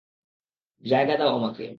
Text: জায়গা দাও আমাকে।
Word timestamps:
জায়গা 0.83 1.15
দাও 1.17 1.31
আমাকে। 1.37 1.65